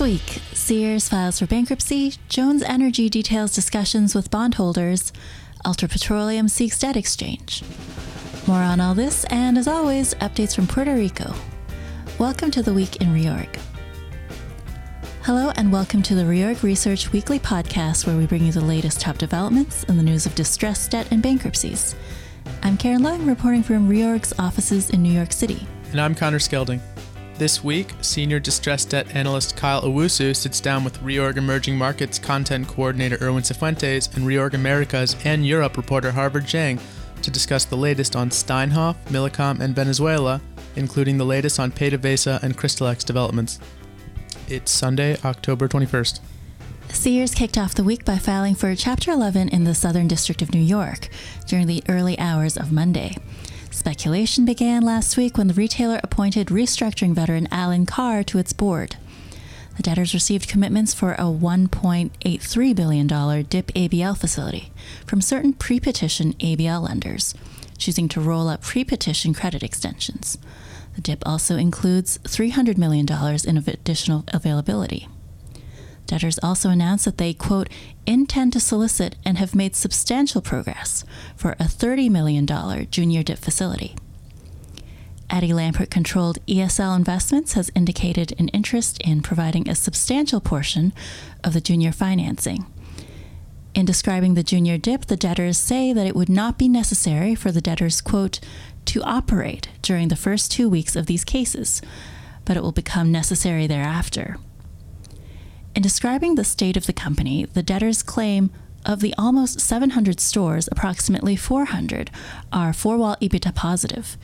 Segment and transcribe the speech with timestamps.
[0.00, 5.12] This week, Sears files for bankruptcy, Jones Energy details discussions with bondholders,
[5.66, 7.62] Ultra Petroleum seeks debt exchange.
[8.46, 11.34] More on all this, and as always, updates from Puerto Rico.
[12.18, 13.54] Welcome to the Week in Reorg.
[15.24, 19.02] Hello, and welcome to the Reorg Research Weekly podcast, where we bring you the latest
[19.02, 21.94] top developments in the news of distress, debt and bankruptcies.
[22.62, 25.66] I'm Karen Lung, reporting from Reorg's offices in New York City.
[25.90, 26.80] And I'm Connor Skelding.
[27.40, 32.68] This week, senior distressed debt analyst Kyle Owusu sits down with Reorg Emerging Markets content
[32.68, 36.78] coordinator Erwin Cifuentes and Reorg Americas and Europe reporter Harvard Zhang
[37.22, 40.42] to discuss the latest on Steinhoff, Millicom, and Venezuela,
[40.76, 43.58] including the latest on PDVSA and Crystallex developments.
[44.46, 46.20] It's Sunday, October 21st.
[46.90, 50.52] Sears kicked off the week by filing for Chapter 11 in the Southern District of
[50.52, 51.08] New York
[51.46, 53.16] during the early hours of Monday.
[53.70, 58.96] Speculation began last week when the retailer appointed restructuring veteran Alan Carr to its board.
[59.76, 64.72] The debtors received commitments for a $1.83 billion DIP ABL facility
[65.06, 67.34] from certain pre petition ABL lenders,
[67.78, 70.36] choosing to roll up pre petition credit extensions.
[70.96, 73.06] The DIP also includes $300 million
[73.46, 75.06] in additional availability.
[76.10, 77.68] Debtors also announced that they, quote,
[78.04, 81.04] intend to solicit and have made substantial progress
[81.36, 82.44] for a $30 million
[82.90, 83.94] junior DIP facility.
[85.30, 90.92] Eddie Lampert controlled ESL Investments has indicated an interest in providing a substantial portion
[91.44, 92.66] of the junior financing.
[93.72, 97.52] In describing the junior DIP, the debtors say that it would not be necessary for
[97.52, 98.40] the debtors, quote,
[98.86, 101.80] to operate during the first two weeks of these cases,
[102.44, 104.38] but it will become necessary thereafter.
[105.80, 108.50] In describing the state of the company, the debtors claim
[108.84, 112.10] of the almost 700 stores, approximately 400
[112.52, 114.18] are four wall EBITDA positive.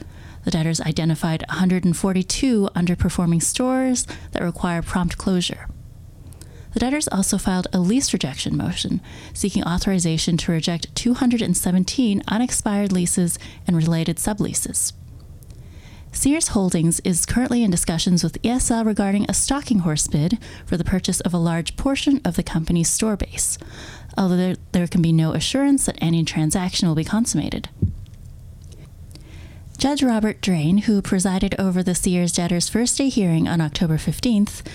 [0.44, 5.66] The debtors identified 142 underperforming stores that require prompt closure.
[6.74, 9.00] The debtors also filed a lease rejection motion,
[9.32, 14.92] seeking authorization to reject 217 unexpired leases and related subleases.
[16.16, 20.82] Sears Holdings is currently in discussions with ESL regarding a stalking horse bid for the
[20.82, 23.58] purchase of a large portion of the company's store base,
[24.16, 27.68] although there, there can be no assurance that any transaction will be consummated.
[29.76, 34.66] Judge Robert Drain, who presided over the Sears debtors' first day hearing on October 15th,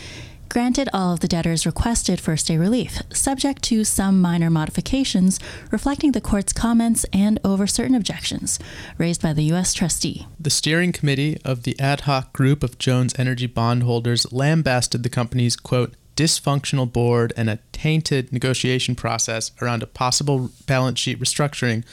[0.52, 5.40] granted all of the debtors' requested first day relief, subject to some minor modifications
[5.72, 8.60] reflecting the court's comments and over certain objections
[8.98, 9.74] raised by the U.S.
[9.74, 10.28] trustee.
[10.38, 15.56] The steering committee of the ad hoc group of Jones Energy bondholders lambasted the company's,
[15.56, 21.86] quote, dysfunctional board and a tainted negotiation process around a possible balance sheet restructuring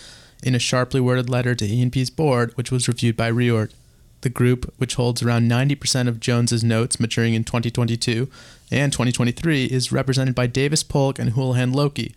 [0.42, 3.70] in a sharply worded letter to E&P's board, which was reviewed by Reorg.
[4.20, 8.28] The group, which holds around 90% of Jones's notes maturing in 2022
[8.70, 12.14] and 2023, is represented by Davis Polk and Houlihan Lokey.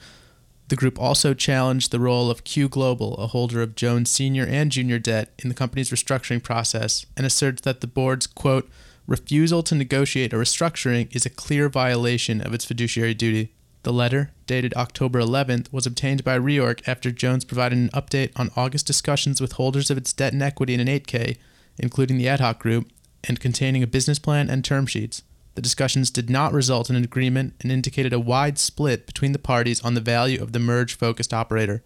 [0.70, 4.72] The group also challenged the role of Q Global, a holder of Jones senior and
[4.72, 8.70] junior debt, in the company's restructuring process, and asserts that the board's, quote,
[9.06, 13.52] refusal to negotiate a restructuring is a clear violation of its fiduciary duty.
[13.84, 18.52] The letter, dated October 11th, was obtained by Reorg after Jones provided an update on
[18.56, 21.38] August discussions with holders of its debt and equity in an 8K
[21.78, 22.92] including the ad hoc group,
[23.24, 25.24] and containing a business plan and term sheets.
[25.56, 29.40] The discussions did not result in an agreement and indicated a wide split between the
[29.40, 31.84] parties on the value of the merge focused operator.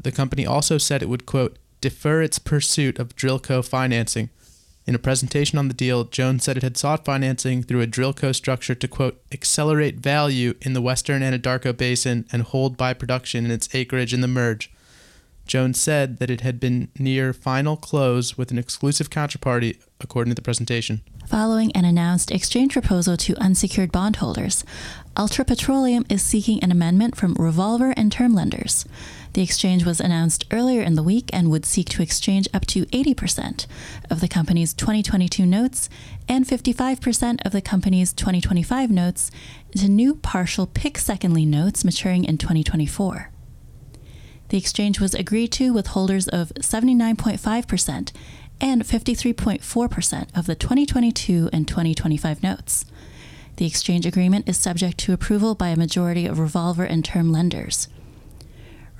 [0.00, 4.30] The company also said it would, quote, defer its pursuit of Drillco financing.
[4.84, 8.34] In a presentation on the deal, Jones said it had sought financing through a Drillco
[8.34, 13.50] structure to, quote, accelerate value in the western Anadarko Basin and hold by production in
[13.50, 14.72] its acreage in the merge.
[15.46, 20.34] Jones said that it had been near final close with an exclusive counterparty, according to
[20.34, 21.02] the presentation.
[21.26, 24.64] Following an announced exchange proposal to unsecured bondholders,
[25.16, 28.84] Ultra Petroleum is seeking an amendment from revolver and term lenders.
[29.34, 32.86] The exchange was announced earlier in the week and would seek to exchange up to
[32.86, 33.66] 80%
[34.10, 35.88] of the company's 2022 notes
[36.28, 39.30] and 55% of the company's 2025 notes
[39.72, 43.31] into new partial PIK second lien notes maturing in 2024.
[44.52, 48.12] The exchange was agreed to with holders of 79.5%
[48.60, 52.84] and 53.4% of the 2022 and 2025 notes.
[53.56, 57.88] The exchange agreement is subject to approval by a majority of revolver and term lenders.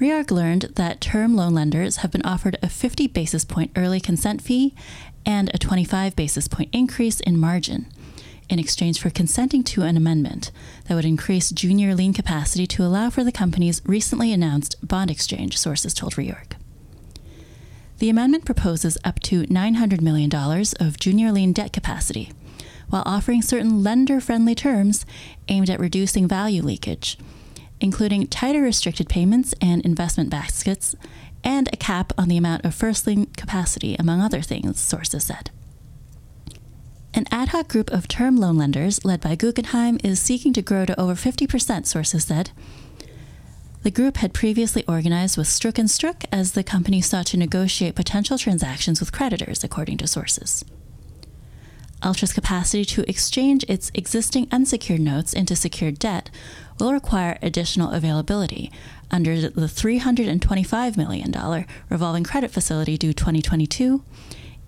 [0.01, 4.41] Reorg learned that term loan lenders have been offered a 50 basis point early consent
[4.41, 4.75] fee
[5.27, 7.93] and a 25 basis point increase in margin
[8.53, 10.53] in exchange for consenting to an amendment
[10.85, 15.57] that would increase junior lien capacity to allow for the company's recently announced bond exchange,
[15.57, 16.53] sources told Reorg.
[17.99, 20.31] The amendment proposes up to $900 million
[20.79, 22.31] of junior lien debt capacity,
[22.91, 25.07] while offering certain lender friendly terms
[25.49, 27.17] aimed at reducing value leakage,
[27.81, 30.95] including tighter restricted payments and investment baskets,
[31.43, 35.51] and a cap on the amount of first lien capacity, among other things, sources said.
[37.15, 40.87] An ad hoc group of term loan lenders, led by Guggenheim, is seeking to grow
[40.87, 42.53] to over 50%, sources said.
[43.83, 47.97] The group had previously organized with Stroock and Stroock as the company sought to negotiate
[47.97, 50.65] potential transactions with creditors, according to sources.
[52.03, 56.31] Ultra's capacity to exchange its existing unsecured notes into secured debt
[56.81, 58.73] will require additional availability
[59.11, 64.03] under the $325 million revolving credit facility due 2022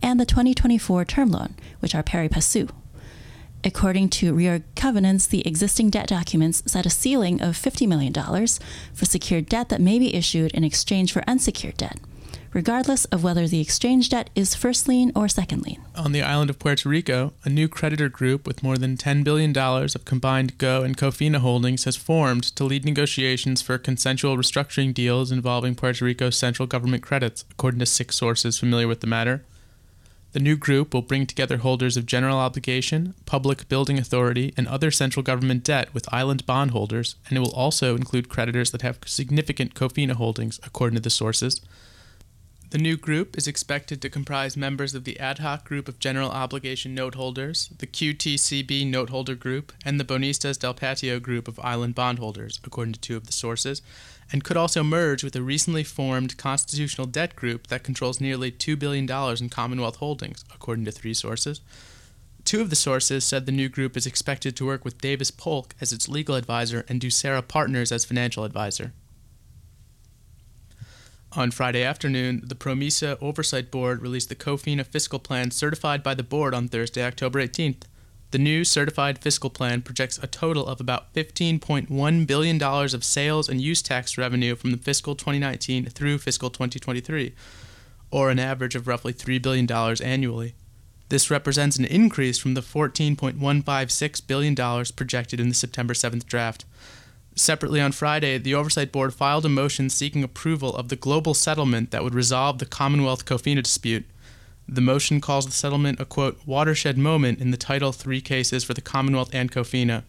[0.05, 2.69] and the 2024 term loan, which are pari passu.
[3.65, 8.13] According to reorg covenants, the existing debt documents set a ceiling of $50 million
[8.93, 11.99] for secured debt that may be issued in exchange for unsecured debt,
[12.53, 15.81] regardless of whether the exchange debt is first lien or second lien.
[15.97, 19.57] On the island of Puerto Rico, a new creditor group with more than $10 billion
[19.57, 25.33] of combined GO and COFINA holdings has formed to lead negotiations for consensual restructuring deals
[25.33, 29.43] involving Puerto Rico's central government credits, according to six sources familiar with the matter.
[30.35, 34.91] The new group will bring together holders of general obligation, public building authority, and other
[34.91, 39.75] central government debt with island bondholders, and it will also include creditors that have significant
[39.75, 41.61] COFINA holdings, according to the sources.
[42.71, 46.33] The new group is expected to comprise members of the ad hoc group of general
[46.33, 51.95] obligation note holders, the QTCB noteholder group, and the Bonistas del Patio group of island
[51.95, 53.83] bondholders, according to two of the sources,
[54.33, 58.79] and could also merge with a recently formed constitutional debt group that controls nearly $2
[58.79, 59.09] billion
[59.41, 61.61] in Commonwealth holdings, according to three sources.
[62.45, 65.75] Two of the sources said the new group is expected to work with Davis Polk
[65.81, 68.93] as its legal advisor and Ducera Partners as financial advisor.
[71.37, 76.23] On Friday afternoon, the PROMESA Oversight Board released the COFINA fiscal plan certified by the
[76.23, 77.83] board on Thursday, October 18th.
[78.35, 83.61] The new certified fiscal plan projects a total of about $15.1 billion of sales and
[83.61, 87.33] use tax revenue from the fiscal 2019 through fiscal 2023,
[88.11, 89.71] or an average of roughly $3 billion
[90.03, 90.57] annually.
[91.11, 96.65] This represents an increase from the $14.156 billion projected in the September 7th draft.
[97.37, 101.93] Separately on Friday, the Oversight Board filed a motion seeking approval of the global settlement
[101.93, 104.05] that would resolve the Commonwealth COFINA dispute.
[104.69, 108.73] The motion calls the settlement a quote watershed moment in the Title III cases for
[108.73, 110.05] the Commonwealth and COFINA.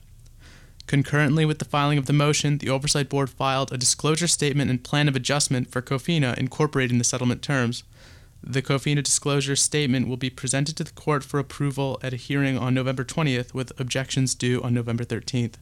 [0.87, 4.83] Concurrently with the filing of the motion, the Oversight Board filed a disclosure statement and
[4.83, 7.83] plan of adjustment for COFINA incorporating the settlement terms.
[8.41, 12.57] The COFINA disclosure statement will be presented to the court for approval at a hearing
[12.57, 15.55] on November 20th, with objections due on November 13th.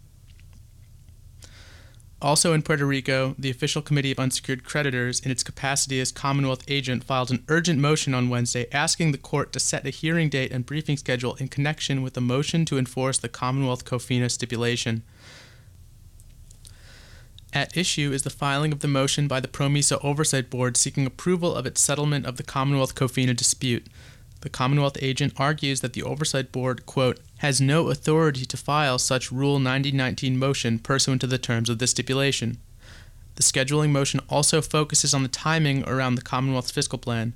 [2.24, 6.64] Also in Puerto Rico, the official committee of unsecured creditors, in its capacity as Commonwealth
[6.70, 10.54] agent, filed an urgent motion on Wednesday asking the court to set a hearing date
[10.54, 15.04] and briefing schedule in connection with a motion to enforce the Commonwealth COFINA stipulation.
[17.52, 21.54] At issue is the filing of the motion by the PROMESA Oversight Board seeking approval
[21.54, 23.86] of its settlement of the Commonwealth COFINA dispute.
[24.44, 29.32] The Commonwealth agent argues that the Oversight Board, quote, has no authority to file such
[29.32, 32.58] Rule 9019 motion pursuant to the terms of this stipulation.
[33.36, 37.32] The scheduling motion also focuses on the timing around the Commonwealth's fiscal plan.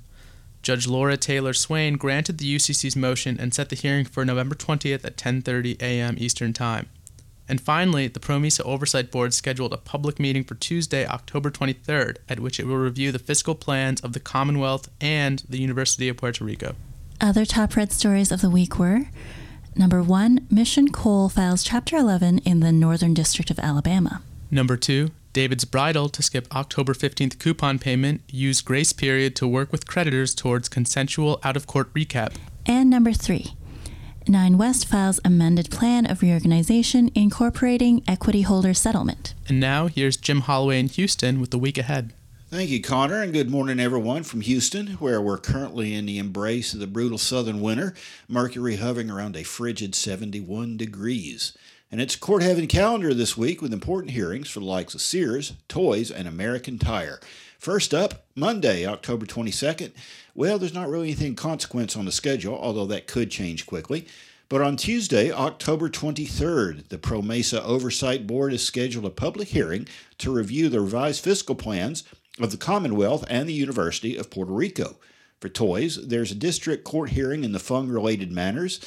[0.60, 5.06] Judge Laura Taylor Swain granted the UCC's motion and set the hearing for November 20th
[5.06, 6.16] at 10:30 a.m.
[6.18, 6.90] Eastern Time.
[7.48, 12.38] And finally, the PROMESA Oversight Board scheduled a public meeting for Tuesday, October 23rd, at
[12.38, 16.44] which it will review the fiscal plans of the Commonwealth and the University of Puerto
[16.44, 16.76] Rico.
[17.20, 19.06] Other top read stories of the week were
[19.74, 24.22] number one, Mission Coal files Chapter 11 in the Northern District of Alabama.
[24.52, 29.72] Number two, David's Bridal to skip October 15th coupon payment, use grace period to work
[29.72, 32.34] with creditors towards consensual out of court recap.
[32.66, 33.54] And number three,
[34.28, 39.34] Nine West files amended plan of reorganization incorporating equity holder settlement.
[39.48, 42.12] And now here's Jim Holloway in Houston with the week ahead.
[42.50, 46.72] Thank you, Connor, and good morning, everyone, from Houston, where we're currently in the embrace
[46.72, 47.92] of the brutal southern winter,
[48.26, 51.52] mercury hovering around a frigid 71 degrees.
[51.92, 55.52] And it's court heaven calendar this week with important hearings for the likes of Sears,
[55.68, 57.20] Toys, and American Tire.
[57.58, 59.92] First up, Monday, October 22nd.
[60.34, 64.06] Well, there's not really anything consequence on the schedule, although that could change quickly.
[64.48, 69.86] But on Tuesday, October 23rd, the PROMESA Oversight Board is scheduled a public hearing
[70.16, 72.04] to review the revised fiscal plans
[72.44, 74.96] of the Commonwealth and the University of Puerto Rico.
[75.40, 78.80] For toys, there's a district court hearing in the fung related matters.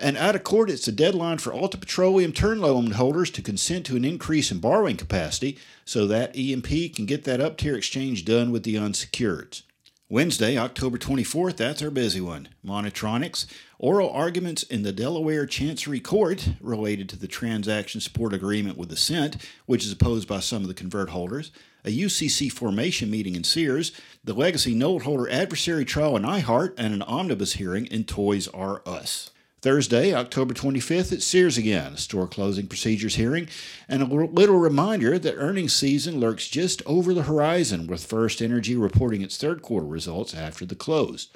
[0.00, 3.84] And out of court, it's a deadline for Ultra Petroleum term loan holders to consent
[3.86, 8.24] to an increase in borrowing capacity so that E&P can get that up tier exchange
[8.24, 9.62] done with the unsecureds.
[10.10, 12.48] Wednesday, October 24th, that's our busy one.
[12.64, 13.44] Monitronics,
[13.78, 19.36] oral arguments in the Delaware Chancery Court related to the transaction support agreement with Ascent,
[19.66, 21.50] which is opposed by some of the convert holders,
[21.84, 23.92] a UCC formation meeting in Sears,
[24.22, 28.82] the legacy note holder adversary trial in iHeart, and an omnibus hearing in Toys R
[28.86, 29.30] Us.
[29.60, 33.48] Thursday, October 25th at Sears again, a store closing procedures hearing,
[33.88, 38.76] and a little reminder that earnings season lurks just over the horizon with First Energy
[38.76, 41.28] reporting its third quarter results after the close.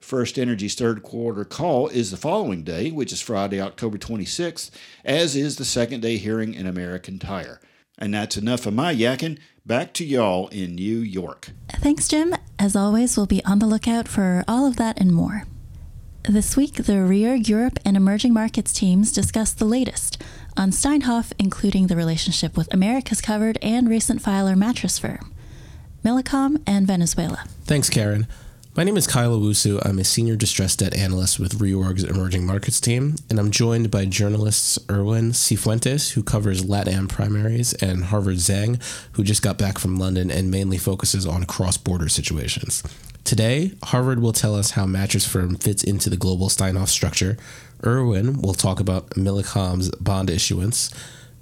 [0.00, 4.70] First Energy's third quarter call is the following day, which is Friday, October 26th,
[5.04, 7.60] as is the second day hearing in American Tire.
[7.98, 9.38] And that's enough of my yakking.
[9.66, 11.50] Back to y'all in New York.
[11.68, 12.34] Thanks, Jim.
[12.58, 15.44] As always, we'll be on the lookout for all of that and more.
[16.22, 20.22] This week, the Reorg Europe and Emerging Markets teams discussed the latest
[20.56, 25.32] on Steinhoff, including the relationship with America's Covered and recent filer mattress firm,
[26.04, 27.44] Millicom, and Venezuela.
[27.64, 28.26] Thanks, Karen.
[28.76, 29.84] My name is Kyle Owusu.
[29.84, 34.04] I'm a senior distressed debt analyst with Reorg's Emerging Markets team, and I'm joined by
[34.04, 38.80] journalists Erwin Cifuentes, who covers LatAm primaries, and Harvard Zhang,
[39.12, 42.84] who just got back from London and mainly focuses on cross border situations.
[43.24, 47.36] Today, Harvard will tell us how Mattress Firm fits into the global Steinhoff structure.
[47.84, 50.90] Erwin will talk about Millicom's bond issuance,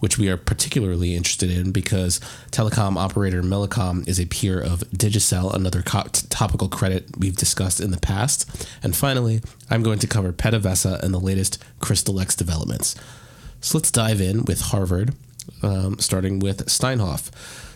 [0.01, 5.53] which we are particularly interested in because telecom operator Millicom is a peer of Digicel,
[5.55, 8.69] another co- topical credit we've discussed in the past.
[8.83, 12.95] And finally, I'm going to cover PDVSA and the latest Crystallex developments.
[13.61, 15.15] So let's dive in with Harvard,
[15.63, 17.31] um, starting with Steinhoff.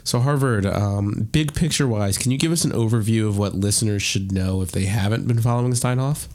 [0.04, 4.02] So, Harvard, um, big picture wise, can you give us an overview of what listeners
[4.02, 6.26] should know if they haven't been following Steinhoff?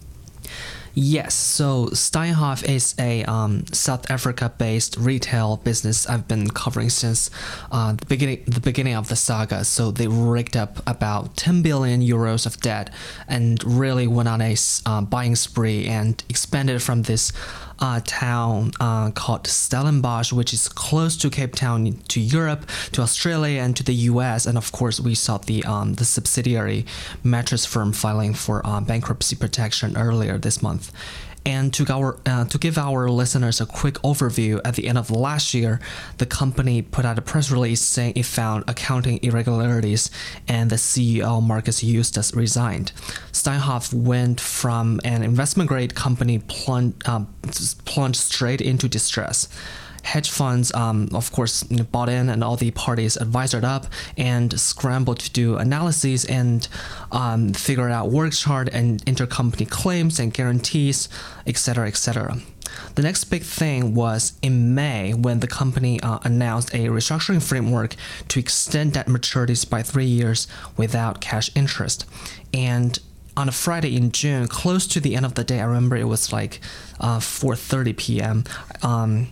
[0.97, 7.29] Yes, so Steinhoff is a um, South Africa-based retail business I've been covering since
[7.69, 9.65] uh, the beginning the beginning of the saga.
[9.65, 12.91] So they raked up about 10 billion euros of debt
[13.27, 17.33] and really went on a uh, buying spree and expanded from this
[17.79, 23.62] uh, town uh, called Stellenbosch, which is close to Cape Town, to Europe, to Australia,
[23.62, 24.46] and to the U.S.
[24.46, 26.86] And of course, we saw the um, the subsidiary
[27.24, 30.91] mattress firm filing for uh, bankruptcy protection earlier this month.
[31.45, 35.11] And to, our, uh, to give our listeners a quick overview, at the end of
[35.11, 35.79] last year,
[36.17, 40.09] the company put out a press release saying it found accounting irregularities
[40.47, 42.91] and the CEO, Markus Jooste, resigned.
[43.31, 47.25] Steinhoff went from an investment grade company plunged, uh,
[47.85, 49.47] plunged straight into distress
[50.05, 55.19] hedge funds, um, of course, bought in, and all the parties advisored up and scrambled
[55.19, 56.67] to do analyses and
[57.12, 61.09] um, figure out work chart and intercompany claims and guarantees,
[61.47, 62.38] etc., etc.
[62.95, 67.95] The next big thing was in May when the company uh, announced a restructuring framework
[68.27, 70.47] to extend debt maturities by three years
[70.77, 72.05] without cash interest.
[72.53, 73.00] And
[73.38, 76.07] on a Friday in June, close to the end of the day, I remember it
[76.07, 76.59] was like
[77.00, 78.43] uh, 4:30 p.m.
[78.81, 79.27] Um,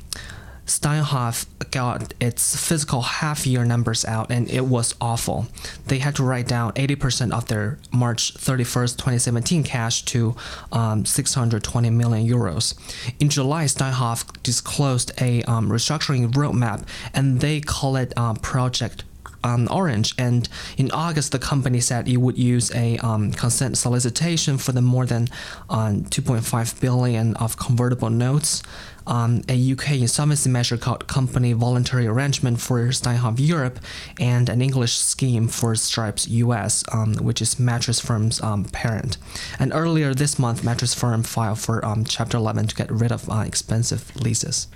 [0.66, 5.48] Steinhoff got its physical half year numbers out and it was awful.
[5.88, 10.36] They had to write down 80% of their March 31st, 2017 cash to
[10.72, 12.76] um, 620 million euros.
[13.20, 19.04] In July, Steinhoff disclosed a um, restructuring roadmap and they call it um, Project
[19.44, 20.14] um, Orange.
[20.18, 20.48] And
[20.78, 25.06] in August, the company said it would use a um, consent solicitation for the more
[25.06, 25.28] than
[25.70, 28.64] um, 2.5 billion of convertible notes.
[29.06, 33.80] Um, a UK insolvency measure called Company Voluntary Arrangement for Steinhoff Europe,
[34.18, 39.18] and an English scheme for Stripes US, um, which is Mattress Firm's um, parent.
[39.60, 43.44] And earlier this month, Mattress Firm filed for Chapter 11 to get rid of uh,
[43.46, 44.68] expensive leases.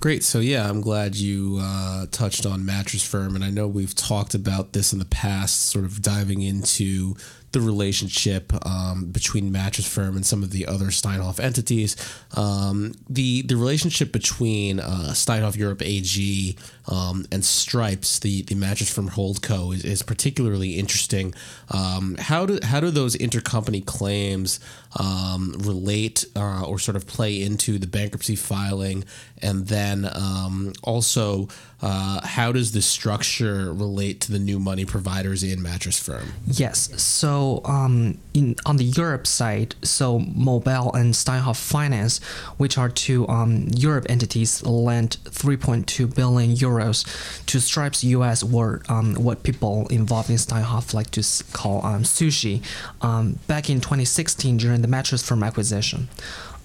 [0.00, 0.22] Great.
[0.22, 3.34] So, yeah, I'm glad you uh, touched on Mattress Firm.
[3.34, 7.16] And I know we've talked about this in the past, sort of diving into
[7.52, 11.96] the relationship um, between Mattress Firm and some of the other Steinhoff entities.
[12.36, 16.56] Um, the the relationship between uh, Steinhoff Europe AG
[16.88, 21.34] um, and Stripes, the, the Mattress Firm Holdco, is, is particularly interesting.
[21.70, 24.60] Um, how do how do those intercompany claims
[24.98, 29.04] um, relate uh, or sort of play into the bankruptcy filing,
[29.40, 31.48] and then um, also
[31.80, 36.32] uh, how does the structure relate to the new money providers in Mattress Firm?
[36.46, 37.00] Yes.
[37.00, 42.20] So um, in on the Europe side, so Mobile and Steinhoff Finance,
[42.56, 47.04] which are two um, Europe entities, lent 3.2 billion euros
[47.46, 52.62] to Stripes US, were um, what people involved in Steinhoff like to call um, sushi,
[53.02, 56.08] um, back in 2016 during the Mattress Firm acquisition.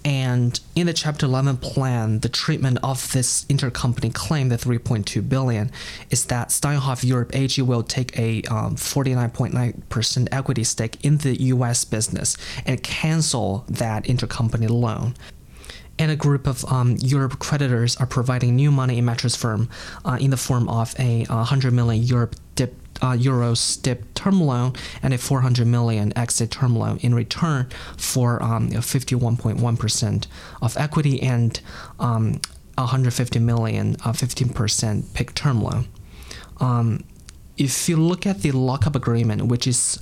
[0.05, 5.71] And in the Chapter 11 plan, the treatment of this intercompany claim, the 3.2 billion,
[6.09, 11.85] is that Steinhoff Europe AG will take a um, 49.9% equity stake in the U.S.
[11.85, 15.15] business and cancel that intercompany loan
[15.99, 19.69] and a group of um, Europe creditors are providing new money in mattress firm
[20.05, 22.35] uh, in the form of a uh, 100 million Europe
[23.03, 27.67] uh, euros dip term loan and a 400 million exit term loan in return
[27.97, 30.27] for um, 51.1%
[30.61, 31.59] of equity and
[31.99, 32.39] um,
[32.77, 35.85] 150 million, 15% uh, PIK term loan.
[36.59, 37.03] Um,
[37.57, 39.99] if you look at the lockup agreement, which is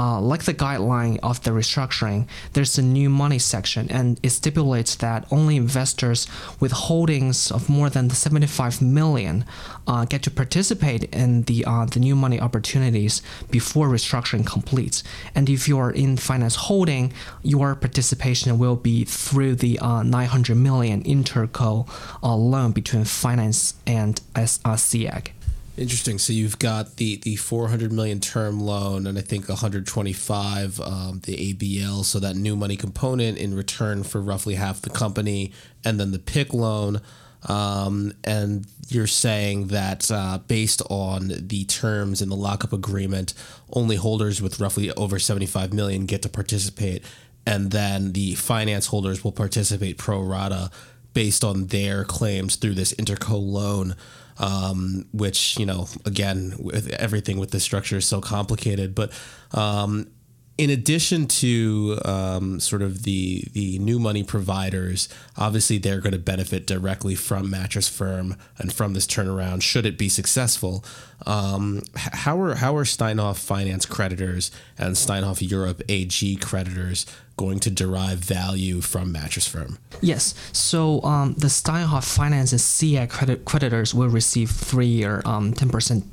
[0.00, 4.94] uh, like the guideline of the restructuring, there's a new money section, and it stipulates
[4.96, 6.26] that only investors
[6.58, 9.44] with holdings of more than 75 million
[9.86, 15.04] uh, get to participate in the uh, the new money opportunities before restructuring completes.
[15.34, 20.54] And if you are in finance holding, your participation will be through the uh, 900
[20.56, 21.86] million interco
[22.22, 25.32] uh, loan between finance and SEAG.
[25.80, 26.18] Interesting.
[26.18, 31.54] So you've got the the 400 million term loan, and I think 125 um, the
[31.54, 32.04] ABL.
[32.04, 36.18] So that new money component in return for roughly half the company, and then the
[36.18, 37.00] PIK loan.
[37.48, 43.32] Um, and you're saying that uh, based on the terms in the lockup agreement,
[43.72, 47.02] only holders with roughly over 75 million get to participate,
[47.46, 50.70] and then the finance holders will participate pro rata
[51.14, 53.96] based on their claims through this interco loan
[54.40, 59.12] um, which you know again with everything with this structure is so complicated but
[59.52, 60.10] um,
[60.60, 66.18] in addition to um, sort of the the new money providers, obviously they're going to
[66.18, 69.62] benefit directly from Mattress Firm and from this turnaround.
[69.62, 70.84] Should it be successful,
[71.24, 77.06] um, how are how are Steinhoff Finance creditors and Steinhoff Europe AG creditors
[77.38, 79.78] going to derive value from Mattress Firm?
[80.02, 80.34] Yes.
[80.52, 85.70] So um, the Steinhoff Finance and CI credit creditors will receive three year um, ten
[85.70, 86.04] percent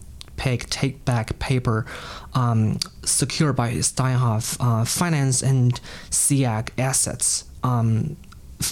[0.69, 1.85] Take back paper
[2.33, 5.79] um, secured by Steinhoff uh, Finance and
[6.09, 7.45] SEAG assets.
[7.63, 8.15] Um,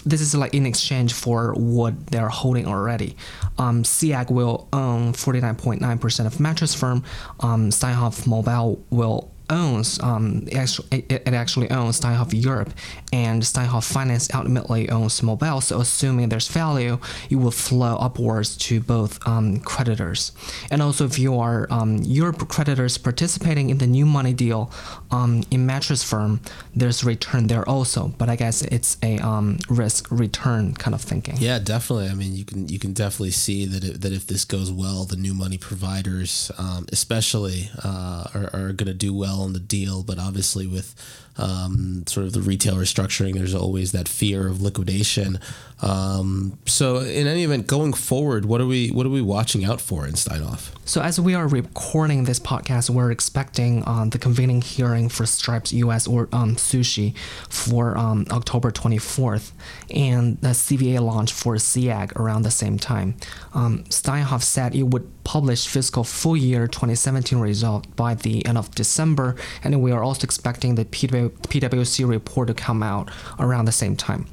[0.06, 3.16] this is like in exchange for what they're holding already.
[3.58, 3.84] Um,
[4.30, 7.04] will own 49.9% of Mattress Firm.
[7.40, 12.72] Um, Steinhoff Mobile will owns um, it actually, owns Steinhoff Europe,
[13.14, 15.62] and Steinhoff Finance ultimately owns Mobile.
[15.62, 20.32] So assuming there's value, it will flow upwards to both um, creditors.
[20.72, 24.72] And also, if you are um, Europe creditors participating in the new money deal
[25.12, 26.42] um, in Mattress Firm,
[26.76, 28.14] there's return there also.
[28.18, 31.36] But I guess it's a um, risk return kind of thinking.
[31.38, 32.10] Yeah, definitely.
[32.10, 35.06] I mean, you can you can definitely see that it, that if this goes well,
[35.06, 39.54] the new money providers, um, especially, uh, are, are going to do well well on
[39.54, 40.96] the deal, but obviously with
[41.38, 45.40] um, sort of the retail restructuring, there's always that fear of liquidation.
[45.82, 49.82] Um, so, in any event, going forward, what are we what are we watching out
[49.82, 50.72] for in Steinhoff?
[50.86, 55.74] So, as we are recording this podcast, we're expecting um, the convening hearing for Stripes
[55.74, 57.16] US or um, Sushi
[57.50, 59.52] for um, October 24th,
[59.90, 63.18] and the CVA launch for SEAG around the same time.
[63.54, 68.74] Um, Steinhoff said it would publish fiscal full year 2017 result by the end of
[68.76, 73.10] December, and we are also expecting the PW PwC report to come out
[73.40, 74.28] around the same time.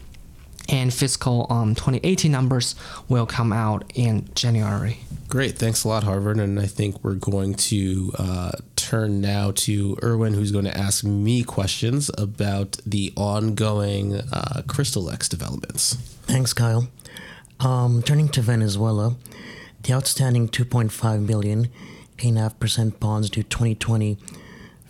[0.68, 2.74] And fiscal um, 2018 numbers
[3.08, 5.00] will come out in January.
[5.28, 5.58] Great.
[5.58, 6.38] Thanks a lot, Harvard.
[6.38, 11.04] And I think we're going to uh, turn now to Erwin, who's going to ask
[11.04, 15.94] me questions about the ongoing uh, X developments.
[16.24, 16.88] Thanks, Kyle.
[17.60, 19.16] Um, turning to Venezuela,
[19.82, 21.68] the outstanding 2.5 billion,
[22.18, 24.18] 8.5% bonds due 2020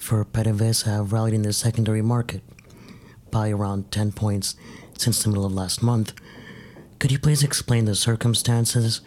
[0.02, 2.42] for PDVSA have rallied in the secondary market
[3.30, 4.56] by around 10 points
[4.98, 6.12] since the middle of last month.
[6.98, 9.00] Could you please explain the circumstances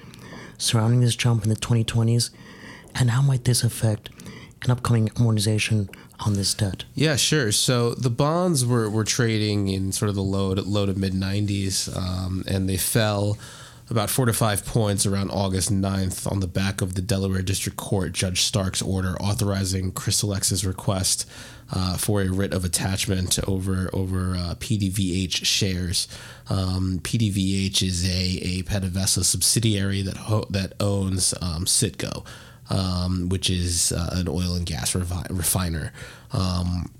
[0.57, 2.29] surrounding this jump in the 2020s
[2.95, 4.09] and how might this affect
[4.63, 6.85] an upcoming amortization on this debt?
[6.93, 7.51] Yeah, sure.
[7.51, 11.11] So the bonds were, were trading in sort of the low to, low to mid
[11.11, 13.37] 90s, um, and they fell
[13.89, 17.77] about four to five points around August 9th on the back of the Delaware District
[17.77, 21.29] Court Judge Stark's order authorizing Crystallex's request
[21.71, 26.07] uh, for a writ of attachment over over uh, PDVH shares.
[26.49, 32.25] Um, PDVH is a, a subsidiary that ho- that owns um, Citgo,
[32.69, 35.91] um, which is uh, an oil and gas revi- refiner.
[36.31, 36.91] Um,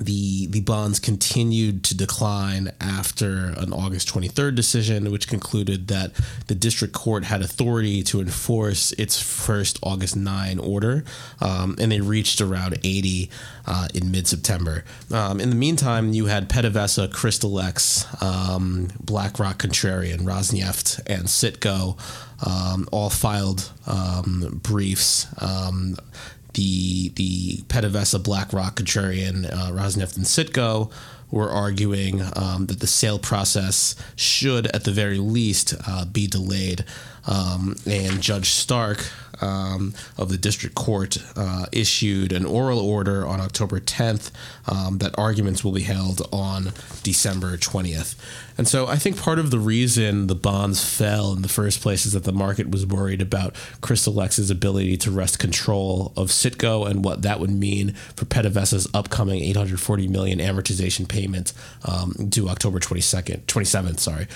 [0.00, 6.12] the the bonds continued to decline after an August 23rd decision, which concluded that
[6.46, 11.04] the district court had authority to enforce its first August 9 order,
[11.40, 13.30] um, and they reached around 80
[13.66, 14.84] uh, in mid September.
[15.12, 21.98] Um, in the meantime, you had PDVSA, Crystallex, um, BlackRock Contrarian, Rosneft, and Citgo
[22.46, 25.96] um, all filed um, briefs um,
[26.58, 30.90] the the PDVSA, BlackRock, Contrarian, uh, Rosneft, and Citgo
[31.30, 36.84] were arguing um, that the sale process should, at the very least, uh, be delayed.
[37.28, 39.04] Um, and Judge Stark
[39.40, 44.30] um, of the district court uh, issued an oral order on October 10th
[44.66, 48.16] um, that arguments will be held on December 20th.
[48.56, 52.04] And so I think part of the reason the bonds fell in the first place
[52.06, 57.04] is that the market was worried about Crystallex's ability to wrest control of Citgo and
[57.04, 61.52] what that would mean for PDVSA's upcoming 840 million amortization payment
[61.84, 64.26] um, due October 22nd, 27th, sorry.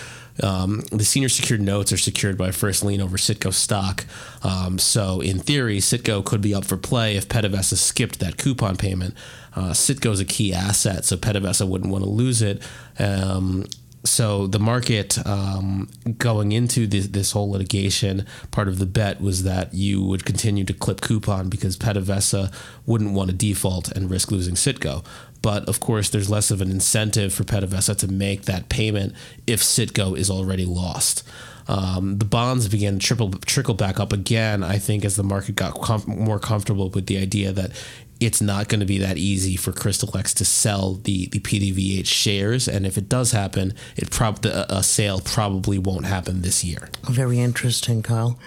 [0.42, 4.04] Um, the senior secured notes are secured by first lien over Citgo stock.
[4.42, 8.76] Um, so, in theory, Citgo could be up for play if PDVSA skipped that coupon
[8.76, 9.14] payment.
[9.54, 12.62] Uh, Citgo is a key asset, so PDVSA wouldn't want to lose it.
[12.98, 13.66] Um,
[14.04, 19.44] so the market um, going into this, this whole litigation, part of the bet was
[19.44, 22.52] that you would continue to clip coupon because PDVSA
[22.84, 25.04] wouldn't want to default and risk losing Citgo.
[25.40, 29.14] But of course, there's less of an incentive for PDVSA to make that payment
[29.46, 31.22] if Citgo is already lost.
[31.68, 35.56] Um, the bonds began to trickle, trickle back up again, I think, as the market
[35.56, 37.72] got com- more comfortable with the idea that
[38.20, 42.68] it's not going to be that easy for Crystallex to sell the, the PDVH shares.
[42.68, 46.88] And if it does happen, it prob- a sale probably won't happen this year.
[47.04, 48.38] Very interesting, Kyle.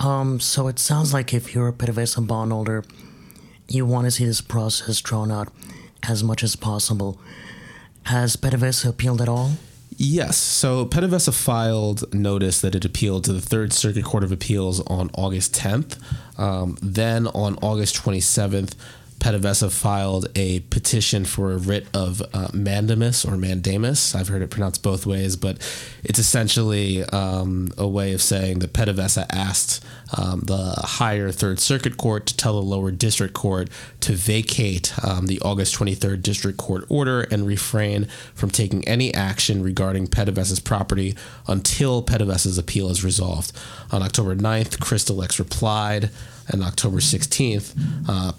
[0.00, 2.84] Um, so it sounds like if you're a PDVSA bondholder,
[3.66, 5.48] you want to see this process drawn out
[6.08, 7.20] as much as possible.
[8.04, 9.52] Has PDVSA appealed at all?
[10.00, 10.36] Yes.
[10.36, 15.10] So PDVSA filed notice that it appealed to the Third Circuit Court of Appeals on
[15.14, 15.98] August 10th.
[16.38, 18.74] Um, then on August 27th,
[19.18, 24.14] PDVSA filed a petition for a writ of uh, mandamus or mandamus.
[24.14, 25.58] I've heard it pronounced both ways, but
[26.04, 29.84] it's essentially um, a way of saying that PDVSA asked
[30.16, 33.68] um, the higher Third Circuit Court to tell the lower district court
[34.00, 39.62] to vacate um, the August 23rd district court order and refrain from taking any action
[39.62, 41.14] regarding PDVSA's property
[41.46, 43.52] until PDVSA's appeal is resolved.
[43.90, 46.10] On October 9th, Crystallex replied
[46.48, 47.74] and October 16th,
[48.08, 48.32] uh,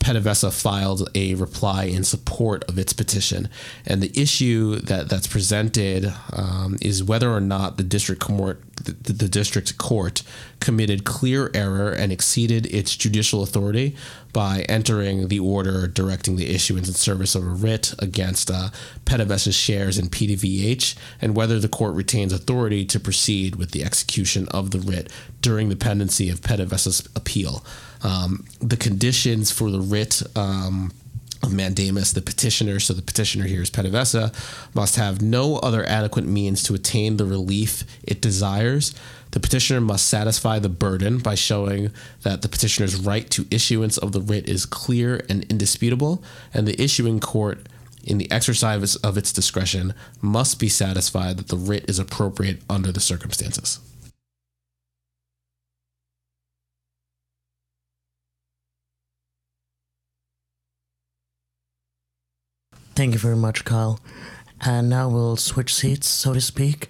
[0.51, 3.49] filed a reply in support of its petition.
[3.85, 9.13] And the issue that, that's presented um, is whether or not the district court the,
[9.13, 10.23] the district court
[10.59, 13.95] committed clear error and exceeded its judicial authority
[14.33, 18.69] by entering the order directing the issuance and service of a writ against uh,
[19.51, 24.71] shares in PDVH, and whether the court retains authority to proceed with the execution of
[24.71, 25.11] the writ
[25.41, 27.65] during the pendency of PDVSA's appeal.
[28.03, 30.91] Um, the conditions for the writ um,
[31.41, 34.33] of mandamus, the petitioner, so the petitioner here is PDVSA,
[34.75, 38.93] must have no other adequate means to attain the relief it desires.
[39.31, 41.91] The petitioner must satisfy the burden by showing
[42.23, 46.23] that the petitioner's right to issuance of the writ is clear and indisputable,
[46.53, 47.67] and the issuing court,
[48.03, 52.91] in the exercise of its discretion, must be satisfied that the writ is appropriate under
[52.91, 53.79] the circumstances.
[62.99, 63.97] Thank you very much, Kyle.
[64.59, 66.89] And now we'll switch seats, so to speak,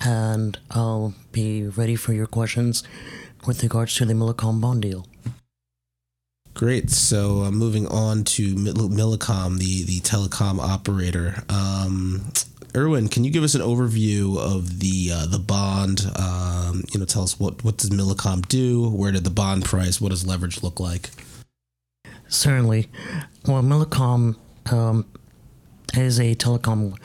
[0.00, 2.82] and I'll be ready for your questions
[3.46, 5.06] with regards to the Millicom bond deal.
[6.54, 6.88] Great.
[6.88, 11.44] So uh, moving on to Millicom, the the telecom operator.
[11.50, 12.32] Um,
[12.74, 16.10] Erwin, can you give us an overview of the uh, the bond?
[16.16, 18.88] Um, you know, tell us what what does Millicom do?
[18.88, 20.00] Where did the bond price?
[20.00, 21.10] What does leverage look like?
[22.28, 22.88] Certainly.
[23.46, 24.36] Well, Millicom
[24.72, 25.04] um,
[25.96, 26.98] is a telecom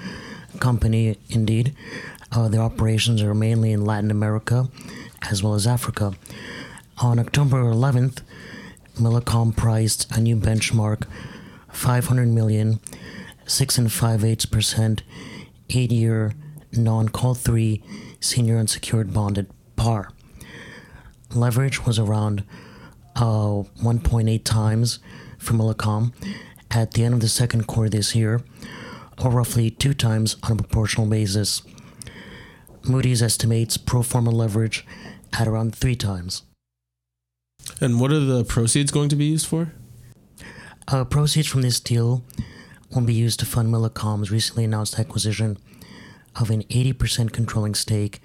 [0.60, 1.76] company indeed.
[2.32, 4.70] Uh, their operations are mainly in Latin America
[5.30, 6.14] as well as Africa.
[7.00, 8.22] On October 11th,
[8.96, 11.06] Millicom priced a new benchmark
[11.72, 12.80] 500 million,
[13.46, 15.04] 6 and 5 eighths percent,
[15.70, 16.34] 8 year
[16.74, 17.82] non call 3
[18.20, 20.12] senior unsecured bonded par.
[21.34, 22.44] Leverage was around
[23.16, 25.00] uh, 1.8 times
[25.38, 26.14] for Millicom
[26.72, 28.42] at the end of the second quarter this year,
[29.24, 31.62] or roughly two times on a proportional basis.
[32.84, 34.86] Moody's estimates pro forma leverage
[35.34, 36.44] at around three times.
[37.82, 39.74] And what are the proceeds going to be used for?
[40.88, 42.24] Uh, proceeds from this deal
[42.92, 45.58] will be used to fund Millicom's recently announced acquisition
[46.36, 48.22] of an 80% controlling stake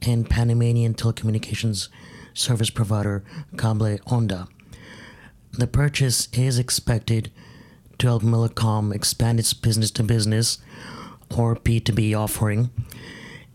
[0.00, 1.88] in Panamanian telecommunications
[2.32, 3.22] service provider
[3.56, 4.48] Cable Onda.
[5.52, 7.30] The purchase is expected
[7.98, 10.58] to help Millicom expand its business to business
[11.36, 12.70] or B2B offering,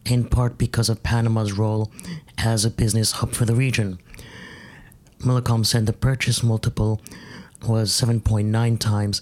[0.06, 1.92] in part because of Panama's role
[2.38, 4.00] as a business hub for the region.
[5.20, 7.02] Millicom said the purchase multiple
[7.68, 9.22] was 7.9 times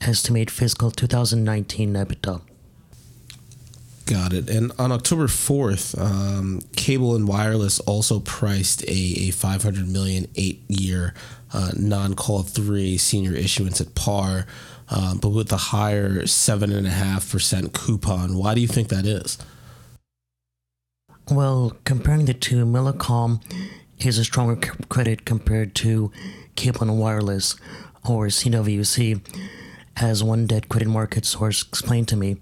[0.00, 2.40] estimate fiscal 2019 EBITDA.
[4.06, 4.50] Got it.
[4.50, 8.86] And on October 4th, um, Cable and Wireless also priced a,
[9.28, 11.14] a 500 million eight year
[11.54, 14.46] uh, non call three senior issuance at par,
[14.90, 18.36] uh, but with a higher 7.5% coupon.
[18.36, 19.38] Why do you think that is?
[21.30, 23.40] Well, comparing the two, Millicom
[23.98, 26.12] is a stronger c- credit compared to
[26.56, 27.56] Cable and Wireless,
[28.06, 29.26] or CWC,
[29.96, 32.36] as one debt credit market source explained to me.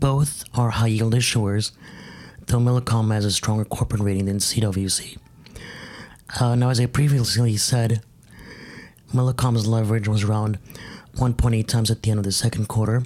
[0.00, 1.72] Both are high yield issuers,
[2.46, 5.18] though Millicom has a stronger corporate rating than CWC.
[6.40, 8.02] Uh, now, as I previously said,
[9.12, 10.58] Millicom's leverage was around
[11.16, 13.02] 1.8 times at the end of the second quarter,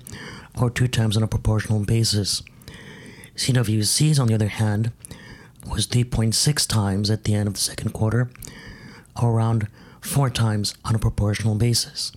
[0.57, 2.45] or 2 times on a proportional basis.
[3.35, 4.93] CWC's, on the other hand,
[5.69, 8.31] was 3.6 times at the end of the second quarter,
[9.21, 9.67] or around
[10.01, 12.13] 4 times on a proportional basis.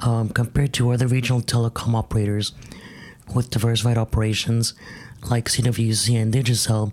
[0.00, 2.52] Um, compared to other regional telecom operators
[3.34, 4.74] with diversified operations
[5.30, 6.92] like CWC and Digicel,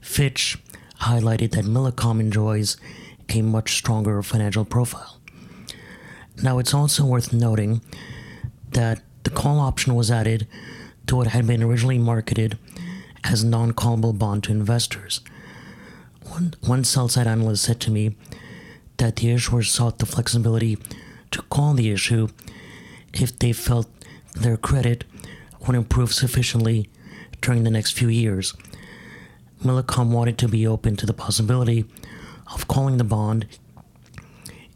[0.00, 0.58] Fitch
[1.00, 2.76] highlighted that Millicom enjoys
[3.28, 5.18] a much stronger financial profile.
[6.42, 7.82] Now, it's also worth noting
[8.70, 10.46] that the call option was added
[11.06, 12.58] to what had been originally marketed
[13.24, 15.20] as non-callable bond to investors.
[16.26, 18.16] One, one sell-side analyst said to me
[18.96, 20.78] that the issuers sought the flexibility
[21.30, 22.28] to call the issue
[23.12, 23.88] if they felt
[24.34, 25.04] their credit
[25.66, 26.88] would improve sufficiently
[27.40, 28.54] during the next few years.
[29.62, 31.84] Millicom wanted to be open to the possibility
[32.52, 33.46] of calling the bond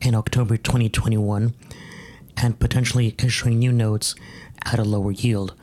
[0.01, 1.55] in October 2021
[2.37, 4.15] and potentially issuing new notes
[4.65, 5.55] at a lower yield.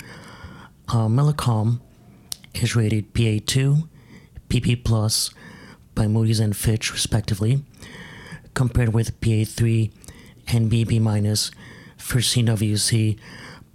[0.87, 1.79] Uh, Millicom
[2.55, 3.87] is rated Ba2,
[4.49, 5.33] BB
[5.95, 7.63] by Moody's and Fitch, respectively,
[8.53, 9.91] compared with Ba3
[10.47, 11.51] and BB minus
[11.97, 13.17] for CWC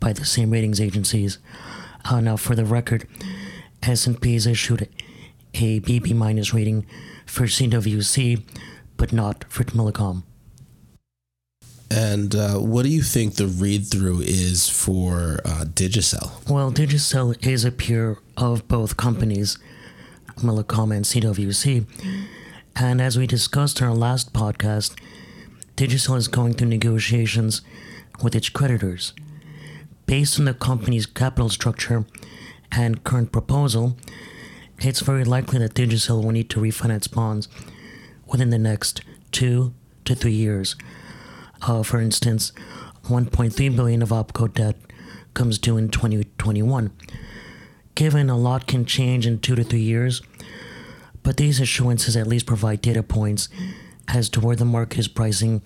[0.00, 1.38] by the same ratings agencies.
[2.04, 3.06] Uh, now, for the record,
[3.82, 4.88] S&P has issued
[5.54, 6.86] a BB minus rating
[7.26, 8.42] for CWC,
[8.96, 10.22] but not for Millicom.
[11.90, 16.48] And uh, what do you think the read through is for uh, Digicel?
[16.48, 19.58] Well, Digicel is a peer of both companies,
[20.36, 21.86] Millicom and CWC.
[22.76, 24.96] And as we discussed in our last podcast,
[25.76, 27.62] Digicel is going through negotiations
[28.22, 29.14] with its creditors.
[30.08, 32.06] Based on the company's capital structure
[32.72, 33.98] and current proposal,
[34.78, 37.46] it's very likely that Digicel will need to refinance bonds
[38.26, 39.74] within the next two
[40.06, 40.76] to three years.
[41.60, 42.52] Uh, for instance,
[43.04, 44.76] 1.3 billion of OPCO debt
[45.34, 46.90] comes due in 2021.
[47.94, 50.22] Given a lot can change in two to three years,
[51.22, 53.50] but these assurances at least provide data points
[54.08, 55.60] as to where the market is pricing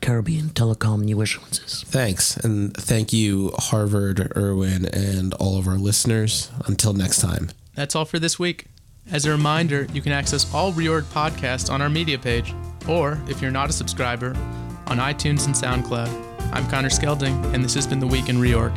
[0.00, 1.84] Caribbean telecom new issuances.
[1.84, 2.36] Thanks.
[2.36, 6.50] And thank you, Harvard, Erwin, and all of our listeners.
[6.66, 7.50] Until next time.
[7.74, 8.66] That's all for this week.
[9.10, 12.54] As a reminder, you can access all Reorg podcasts on our media page,
[12.86, 14.28] or if you're not a subscriber,
[14.86, 16.52] on iTunes and SoundCloud.
[16.52, 18.74] I'm Connor Skelding, and this has been The Week in Reorg.